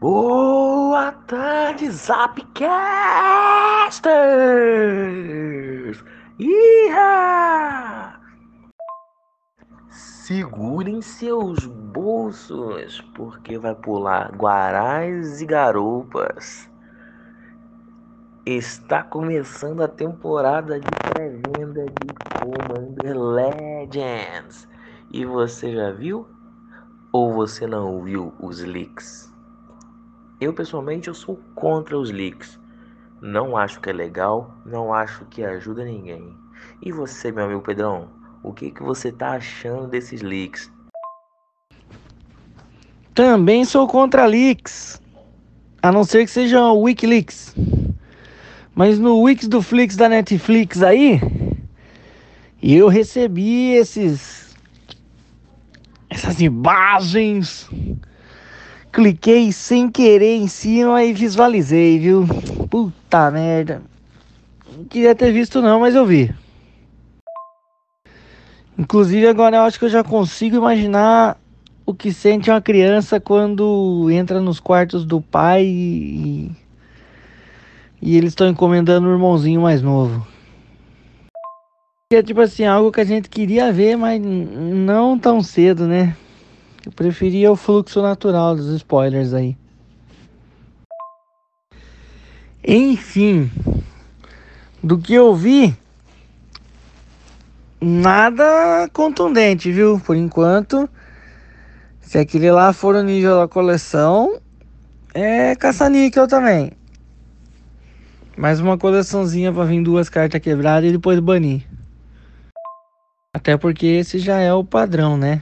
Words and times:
Boa 0.00 1.10
tarde, 1.26 1.90
Zapcasters! 1.90 2.54
Iha! 6.38 8.20
Segurem 9.90 11.02
seus 11.02 11.66
bolsos, 11.66 13.00
porque 13.16 13.58
vai 13.58 13.74
pular 13.74 14.30
guarás 14.36 15.42
e 15.42 15.46
garoupas. 15.46 16.70
Está 18.46 19.02
começando 19.02 19.82
a 19.82 19.88
temporada 19.88 20.78
de 20.78 20.88
pré-venda 21.12 21.86
de 21.86 22.14
Commander 22.38 23.20
Legends. 23.20 24.68
E 25.12 25.24
você 25.24 25.74
já 25.74 25.90
viu? 25.90 26.24
Ou 27.12 27.34
você 27.34 27.66
não 27.66 28.04
viu 28.04 28.32
os 28.38 28.62
leaks? 28.62 29.36
Eu 30.40 30.52
pessoalmente 30.52 31.08
eu 31.08 31.14
sou 31.14 31.36
contra 31.56 31.98
os 31.98 32.10
leaks. 32.10 32.58
Não 33.20 33.56
acho 33.56 33.80
que 33.80 33.90
é 33.90 33.92
legal, 33.92 34.54
não 34.64 34.94
acho 34.94 35.24
que 35.24 35.42
ajuda 35.42 35.84
ninguém. 35.84 36.32
E 36.80 36.92
você, 36.92 37.32
meu 37.32 37.44
amigo 37.44 37.60
Pedrão, 37.60 38.08
o 38.44 38.52
que 38.52 38.70
que 38.70 38.82
você 38.82 39.10
tá 39.10 39.32
achando 39.32 39.88
desses 39.88 40.22
leaks? 40.22 40.70
Também 43.14 43.64
sou 43.64 43.88
contra 43.88 44.26
leaks. 44.26 45.02
A 45.82 45.90
não 45.90 46.04
ser 46.04 46.24
que 46.24 46.30
sejam 46.30 46.78
Wikileaks. 46.78 47.56
Mas 48.76 48.96
no 48.96 49.20
Wix 49.22 49.48
do 49.48 49.60
Flix 49.60 49.96
da 49.96 50.08
Netflix 50.08 50.84
aí, 50.84 51.20
eu 52.62 52.86
recebi 52.86 53.72
esses 53.72 54.56
essas 56.08 56.40
imagens 56.40 57.68
cliquei 58.92 59.52
sem 59.52 59.90
querer 59.90 60.36
em 60.36 60.48
cima 60.48 61.04
e 61.04 61.12
visualizei, 61.12 61.98
viu? 61.98 62.26
Puta 62.70 63.30
merda. 63.30 63.82
Não 64.76 64.84
queria 64.84 65.14
ter 65.14 65.32
visto 65.32 65.60
não, 65.60 65.80
mas 65.80 65.94
eu 65.94 66.06
vi. 66.06 66.34
Inclusive 68.78 69.26
agora 69.26 69.56
eu 69.56 69.62
acho 69.62 69.78
que 69.78 69.84
eu 69.84 69.90
já 69.90 70.04
consigo 70.04 70.56
imaginar 70.56 71.36
o 71.84 71.94
que 71.94 72.12
sente 72.12 72.50
uma 72.50 72.60
criança 72.60 73.18
quando 73.18 74.08
entra 74.10 74.40
nos 74.40 74.60
quartos 74.60 75.04
do 75.04 75.20
pai 75.20 75.64
e, 75.64 76.52
e 78.00 78.16
eles 78.16 78.32
estão 78.32 78.46
encomendando 78.46 79.06
o 79.06 79.10
um 79.10 79.14
irmãozinho 79.14 79.62
mais 79.62 79.82
novo. 79.82 80.24
É 82.12 82.22
tipo 82.22 82.40
assim, 82.40 82.64
algo 82.64 82.92
que 82.92 83.00
a 83.00 83.04
gente 83.04 83.28
queria 83.28 83.72
ver, 83.72 83.96
mas 83.96 84.20
não 84.22 85.18
tão 85.18 85.42
cedo, 85.42 85.86
né? 85.86 86.16
Eu 86.84 86.92
preferia 86.92 87.50
o 87.50 87.56
fluxo 87.56 88.00
natural 88.00 88.56
dos 88.56 88.68
spoilers 88.68 89.34
aí. 89.34 89.56
Enfim, 92.64 93.50
do 94.82 94.98
que 94.98 95.14
eu 95.14 95.34
vi, 95.34 95.76
nada 97.80 98.88
contundente, 98.92 99.72
viu? 99.72 99.98
Por 100.00 100.16
enquanto, 100.16 100.88
se 102.00 102.18
aquele 102.18 102.50
lá 102.50 102.72
for 102.72 102.94
o 102.94 103.02
nível 103.02 103.38
da 103.38 103.48
coleção, 103.48 104.40
é 105.14 105.54
caça-níquel 105.56 106.26
também. 106.28 106.72
Mais 108.36 108.60
uma 108.60 108.78
coleçãozinha 108.78 109.52
para 109.52 109.64
vir 109.64 109.82
duas 109.82 110.08
cartas 110.08 110.40
quebradas 110.40 110.90
e 110.90 110.92
depois 110.92 111.18
banir. 111.18 111.66
Até 113.34 113.56
porque 113.56 113.86
esse 113.86 114.18
já 114.18 114.38
é 114.38 114.52
o 114.52 114.64
padrão, 114.64 115.16
né? 115.16 115.40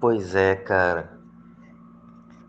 Pois 0.00 0.34
é, 0.34 0.54
cara. 0.54 1.18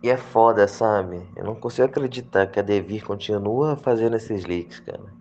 E 0.01 0.09
é 0.09 0.15
foda, 0.15 0.67
sabe? 0.67 1.27
Eu 1.35 1.43
não 1.43 1.55
consigo 1.55 1.87
acreditar 1.87 2.47
que 2.47 2.59
a 2.59 2.63
Devir 2.63 3.03
continua 3.03 3.75
fazendo 3.75 4.15
esses 4.15 4.45
leaks, 4.45 4.79
cara. 4.79 5.13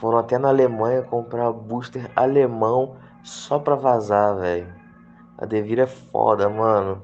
Foram 0.00 0.18
até 0.18 0.38
na 0.38 0.48
Alemanha 0.48 1.02
comprar 1.02 1.52
booster 1.52 2.10
alemão 2.14 2.96
só 3.22 3.58
pra 3.58 3.74
vazar, 3.74 4.36
velho. 4.36 4.72
A 5.36 5.44
Devir 5.44 5.80
é 5.80 5.86
foda, 5.86 6.48
mano. 6.48 7.02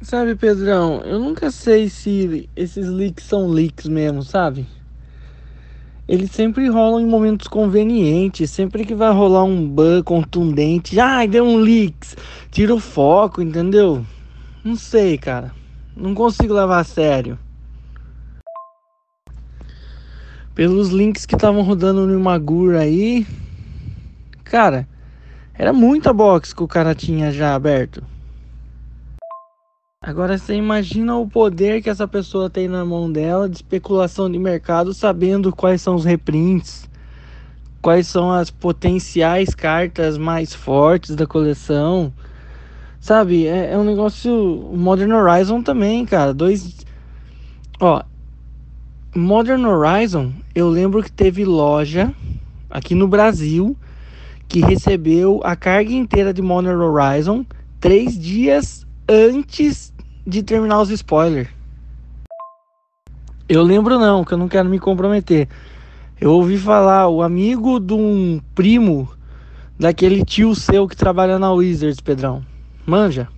Sabe, 0.00 0.34
Pedrão, 0.34 1.00
eu 1.02 1.20
nunca 1.20 1.50
sei 1.50 1.88
se 1.88 2.50
esses 2.56 2.88
leaks 2.88 3.24
são 3.24 3.46
leaks 3.46 3.86
mesmo, 3.86 4.22
sabe? 4.22 4.66
Eles 6.08 6.30
sempre 6.32 6.68
rolam 6.68 7.00
em 7.00 7.06
momentos 7.06 7.46
convenientes. 7.46 8.50
Sempre 8.50 8.84
que 8.84 8.94
vai 8.94 9.12
rolar 9.12 9.44
um 9.44 9.68
bug 9.68 10.02
contundente, 10.02 10.98
ai, 10.98 11.28
deu 11.28 11.44
um 11.44 11.56
leaks, 11.56 12.16
tira 12.50 12.74
o 12.74 12.80
foco, 12.80 13.40
entendeu? 13.40 14.04
Não 14.64 14.76
sei, 14.76 15.16
cara. 15.16 15.52
Não 15.96 16.14
consigo 16.14 16.54
levar 16.54 16.80
a 16.80 16.84
sério. 16.84 17.38
Pelos 20.54 20.90
links 20.90 21.24
que 21.24 21.34
estavam 21.34 21.62
rodando 21.62 22.06
no 22.06 22.18
Imagur 22.18 22.74
aí, 22.74 23.26
cara, 24.44 24.86
era 25.54 25.72
muita 25.72 26.12
box 26.12 26.52
que 26.52 26.62
o 26.62 26.68
cara 26.68 26.94
tinha 26.94 27.32
já 27.32 27.54
aberto. 27.54 28.11
Agora 30.04 30.36
você 30.36 30.56
imagina 30.56 31.16
o 31.16 31.28
poder 31.28 31.80
que 31.80 31.88
essa 31.88 32.08
pessoa 32.08 32.50
tem 32.50 32.66
na 32.66 32.84
mão 32.84 33.10
dela 33.10 33.48
de 33.48 33.54
especulação 33.54 34.28
de 34.28 34.36
mercado, 34.36 34.92
sabendo 34.92 35.54
quais 35.54 35.80
são 35.80 35.94
os 35.94 36.04
reprints, 36.04 36.90
quais 37.80 38.08
são 38.08 38.32
as 38.32 38.50
potenciais 38.50 39.54
cartas 39.54 40.18
mais 40.18 40.52
fortes 40.52 41.14
da 41.14 41.24
coleção. 41.24 42.12
Sabe, 42.98 43.46
é, 43.46 43.74
é 43.74 43.78
um 43.78 43.84
negócio. 43.84 44.32
Modern 44.74 45.12
Horizon 45.12 45.62
também, 45.62 46.04
cara. 46.04 46.34
Dois. 46.34 46.84
Ó, 47.80 48.02
Modern 49.14 49.64
Horizon, 49.64 50.32
eu 50.52 50.68
lembro 50.68 51.00
que 51.00 51.12
teve 51.12 51.44
loja 51.44 52.12
aqui 52.68 52.96
no 52.96 53.06
Brasil 53.06 53.76
que 54.48 54.58
recebeu 54.58 55.40
a 55.44 55.54
carga 55.54 55.92
inteira 55.92 56.34
de 56.34 56.42
Modern 56.42 56.80
Horizon 56.80 57.46
três 57.78 58.18
dias 58.18 58.84
antes 59.12 59.92
de 60.26 60.42
terminar 60.42 60.80
os 60.80 60.88
spoilers. 60.88 61.48
Eu 63.46 63.62
lembro 63.62 63.98
não, 63.98 64.24
que 64.24 64.32
eu 64.32 64.38
não 64.38 64.48
quero 64.48 64.70
me 64.70 64.78
comprometer. 64.78 65.48
Eu 66.18 66.32
ouvi 66.32 66.56
falar, 66.56 67.08
o 67.08 67.20
amigo 67.20 67.78
de 67.78 67.92
um 67.92 68.40
primo 68.54 69.06
daquele 69.78 70.24
tio 70.24 70.54
seu 70.54 70.88
que 70.88 70.96
trabalha 70.96 71.38
na 71.38 71.52
Wizards, 71.52 72.00
Pedrão. 72.00 72.42
Manja. 72.86 73.28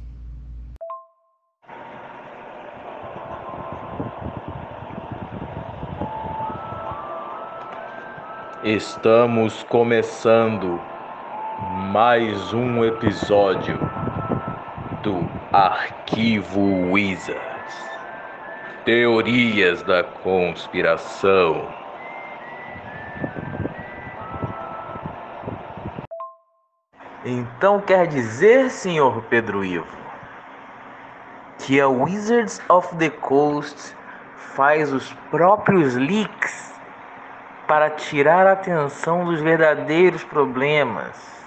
Estamos 8.63 9.65
começando 9.65 10.81
mais 11.93 12.53
um 12.55 12.85
episódio 12.85 13.79
do 15.05 15.29
Arquivo 15.53 16.91
Wizards. 16.91 17.39
Teorias 18.87 19.83
da 19.83 20.03
conspiração. 20.03 21.69
Então 27.23 27.83
quer 27.83 28.07
dizer, 28.07 28.71
senhor 28.71 29.23
Pedro 29.25 29.63
Ivo, 29.63 29.87
que 31.59 31.79
a 31.79 31.87
Wizards 31.87 32.63
of 32.71 32.97
the 32.97 33.11
Coast 33.11 33.95
faz 34.55 34.91
os 34.91 35.13
próprios 35.31 35.95
leaks 35.97 36.75
para 37.67 37.91
tirar 37.91 38.47
a 38.47 38.53
atenção 38.53 39.27
dos 39.27 39.41
verdadeiros 39.41 40.25
problemas 40.25 41.44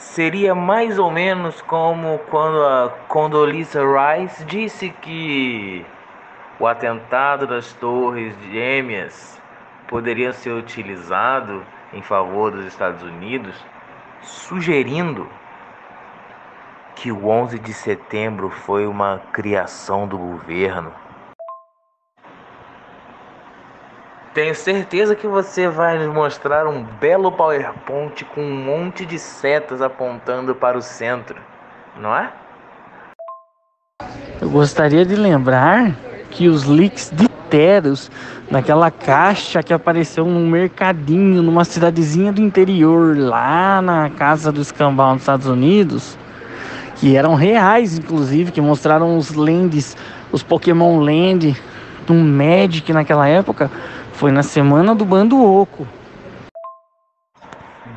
seria 0.00 0.54
mais 0.54 0.98
ou 0.98 1.10
menos 1.10 1.60
como 1.60 2.18
quando 2.30 2.64
a 2.64 2.88
Condoleezza 3.06 3.82
Rice 3.84 4.44
disse 4.44 4.88
que 4.88 5.84
o 6.58 6.66
atentado 6.66 7.46
das 7.46 7.72
Torres 7.74 8.34
Gêmeas 8.50 9.40
poderia 9.86 10.32
ser 10.32 10.52
utilizado 10.52 11.62
em 11.92 12.00
favor 12.00 12.50
dos 12.50 12.64
Estados 12.64 13.02
Unidos, 13.02 13.54
sugerindo 14.22 15.28
que 16.94 17.12
o 17.12 17.28
11 17.28 17.58
de 17.58 17.74
setembro 17.74 18.48
foi 18.48 18.86
uma 18.86 19.20
criação 19.32 20.08
do 20.08 20.16
governo. 20.16 20.92
Tenho 24.32 24.54
certeza 24.54 25.16
que 25.16 25.26
você 25.26 25.66
vai 25.68 25.98
nos 25.98 26.14
mostrar 26.14 26.66
um 26.66 26.84
belo 27.00 27.32
PowerPoint 27.32 28.24
com 28.26 28.40
um 28.40 28.54
monte 28.54 29.04
de 29.04 29.18
setas 29.18 29.82
apontando 29.82 30.54
para 30.54 30.78
o 30.78 30.82
centro, 30.82 31.36
não 32.00 32.16
é? 32.16 32.30
Eu 34.40 34.48
gostaria 34.48 35.04
de 35.04 35.16
lembrar 35.16 35.96
que 36.30 36.48
os 36.48 36.64
leaks 36.64 37.10
de 37.12 37.28
critérios 37.50 38.08
naquela 38.48 38.88
caixa 38.88 39.64
que 39.64 39.74
apareceu 39.74 40.24
num 40.24 40.48
mercadinho, 40.48 41.42
numa 41.42 41.64
cidadezinha 41.64 42.32
do 42.32 42.40
interior, 42.40 43.16
lá 43.18 43.82
na 43.82 44.08
casa 44.10 44.52
do 44.52 44.60
escambau 44.60 45.12
nos 45.12 45.22
Estados 45.22 45.48
Unidos, 45.48 46.16
que 46.94 47.16
eram 47.16 47.34
reais, 47.34 47.98
inclusive, 47.98 48.52
que 48.52 48.60
mostraram 48.60 49.18
os 49.18 49.32
Lands, 49.32 49.96
os 50.30 50.44
Pokémon 50.44 51.00
Land, 51.00 51.60
um 52.08 52.24
Magic 52.24 52.92
naquela 52.92 53.26
época, 53.26 53.70
foi 54.20 54.30
na 54.30 54.42
semana 54.42 54.94
do 54.94 55.02
Bando 55.02 55.42
Oco. 55.42 55.88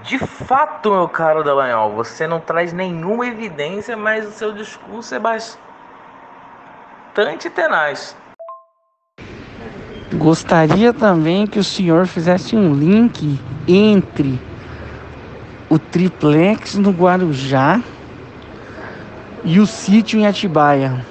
De 0.03 0.17
fato, 0.17 0.89
meu 0.89 1.09
caro 1.09 1.43
Dallagnol, 1.43 1.91
você 1.95 2.25
não 2.25 2.39
traz 2.39 2.71
nenhuma 2.71 3.27
evidência, 3.27 3.97
mas 3.97 4.25
o 4.25 4.31
seu 4.31 4.53
discurso 4.53 5.13
é 5.13 5.19
bastante 5.19 5.59
tenaz. 7.49 8.15
Gostaria 10.13 10.93
também 10.93 11.45
que 11.45 11.59
o 11.59 11.63
senhor 11.63 12.07
fizesse 12.07 12.55
um 12.55 12.73
link 12.73 13.37
entre 13.67 14.39
o 15.69 15.77
triplex 15.77 16.75
no 16.75 16.91
Guarujá 16.91 17.81
e 19.43 19.59
o 19.59 19.67
sítio 19.67 20.21
em 20.21 20.25
Atibaia. 20.25 21.05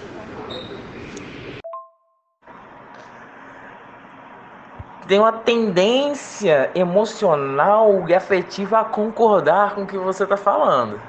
Tem 5.07 5.19
uma 5.19 5.33
tendência 5.33 6.71
emocional 6.75 8.09
e 8.09 8.15
afetiva 8.15 8.81
a 8.81 8.85
concordar 8.85 9.75
com 9.75 9.83
o 9.83 9.87
que 9.87 9.99
você 9.99 10.23
está 10.23 10.37
falando. 10.37 11.01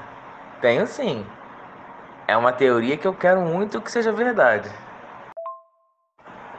Tenho 0.60 0.86
sim. 0.86 1.24
É 2.26 2.36
uma 2.36 2.52
teoria 2.52 2.96
que 2.96 3.06
eu 3.06 3.14
quero 3.14 3.40
muito 3.40 3.80
que 3.80 3.92
seja 3.92 4.10
verdade. 4.10 4.68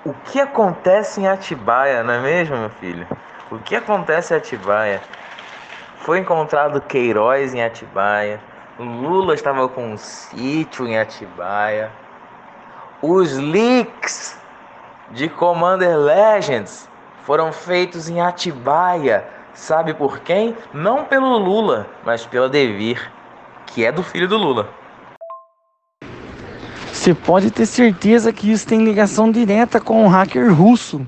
O 0.05 0.13
que 0.13 0.39
acontece 0.39 1.19
em 1.19 1.27
Atibaia, 1.27 2.03
não 2.03 2.13
é 2.13 2.19
mesmo, 2.19 2.55
meu 2.55 2.69
filho? 2.69 3.05
O 3.51 3.59
que 3.59 3.75
acontece 3.75 4.33
em 4.33 4.37
Atibaia? 4.37 5.01
Foi 5.97 6.19
encontrado 6.19 6.79
Queiroz 6.79 7.53
em 7.53 7.63
Atibaia. 7.63 8.39
Lula 8.79 9.33
estava 9.33 9.67
com 9.67 9.93
um 9.93 9.97
sítio 9.97 10.87
em 10.87 10.97
Atibaia. 10.97 11.91
Os 13.01 13.37
leaks 13.37 14.39
de 15.11 15.27
Commander 15.27 15.97
Legends 15.97 16.87
foram 17.25 17.51
feitos 17.51 18.07
em 18.09 18.21
Atibaia. 18.21 19.27
Sabe 19.53 19.93
por 19.93 20.19
quem? 20.19 20.55
Não 20.73 21.03
pelo 21.05 21.37
Lula, 21.37 21.87
mas 22.05 22.25
pela 22.25 22.47
Devir, 22.47 23.11
que 23.67 23.83
é 23.83 23.91
do 23.91 24.03
filho 24.03 24.27
do 24.27 24.37
Lula. 24.37 24.69
Você 26.91 27.13
pode 27.13 27.51
ter 27.51 27.65
certeza 27.65 28.31
que 28.31 28.51
isso 28.51 28.67
tem 28.67 28.83
ligação 28.83 29.31
direta 29.31 29.79
com 29.79 30.03
um 30.03 30.07
hacker 30.07 30.53
russo 30.53 31.05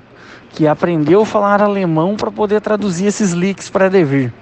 que 0.49 0.67
aprendeu 0.67 1.21
a 1.21 1.25
falar 1.25 1.61
alemão 1.61 2.15
para 2.15 2.31
poder 2.31 2.61
traduzir 2.61 3.07
esses 3.07 3.33
leaks 3.33 3.69
para 3.69 3.89
Devir 3.89 4.33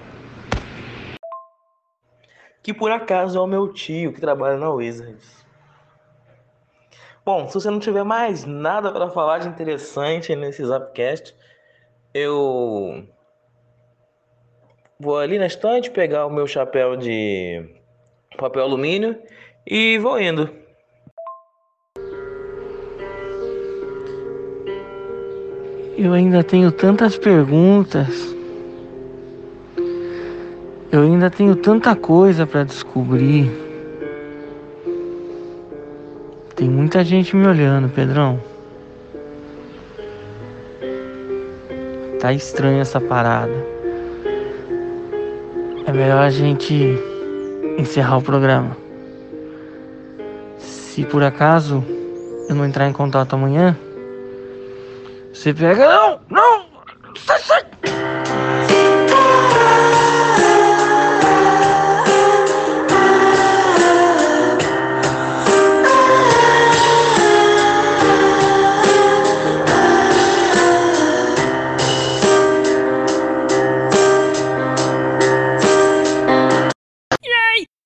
que 2.65 2.73
por 2.73 2.91
acaso 2.91 3.37
é 3.37 3.41
o 3.41 3.45
meu 3.45 3.71
tio 3.71 4.11
que 4.11 4.19
trabalha 4.19 4.57
na 4.57 4.71
Wizards. 4.71 5.45
Bom, 7.23 7.47
se 7.47 7.53
você 7.53 7.69
não 7.69 7.79
tiver 7.79 8.03
mais 8.03 8.43
nada 8.43 8.91
para 8.91 9.07
falar 9.07 9.37
de 9.37 9.47
interessante 9.47 10.35
nesse 10.35 10.65
Zapcast, 10.65 11.35
eu 12.15 13.03
vou 14.97 15.19
ali 15.19 15.37
na 15.37 15.47
estante 15.47 15.91
pegar 15.91 16.25
o 16.25 16.33
meu 16.33 16.47
chapéu 16.47 16.95
de 16.95 17.61
papel 18.37 18.63
alumínio 18.63 19.17
e 19.67 19.97
vou 19.97 20.17
indo. 20.17 20.49
Eu 25.97 26.13
ainda 26.13 26.41
tenho 26.41 26.71
tantas 26.71 27.17
perguntas. 27.17 28.33
Eu 30.89 31.01
ainda 31.01 31.29
tenho 31.29 31.57
tanta 31.57 31.97
coisa 31.97 32.47
para 32.47 32.63
descobrir. 32.63 33.51
Tem 36.55 36.69
muita 36.69 37.03
gente 37.03 37.35
me 37.35 37.45
olhando, 37.45 37.89
Pedrão. 37.89 38.54
Tá 42.25 42.33
estranha 42.33 42.81
essa 42.81 42.99
parada. 42.99 43.53
É 45.85 45.91
melhor 45.91 46.23
a 46.23 46.29
gente 46.31 46.97
encerrar 47.77 48.17
o 48.17 48.21
programa. 48.23 48.75
Se 50.57 51.05
por 51.05 51.21
acaso 51.21 51.85
eu 52.49 52.55
não 52.55 52.65
entrar 52.65 52.89
em 52.89 52.93
contato 52.93 53.35
amanhã, 53.35 53.77
você 55.31 55.53
pega. 55.53 55.87
Não! 55.87 56.19
Não! 56.31 56.65
Sai, 57.15 57.39
sai! 57.41 57.64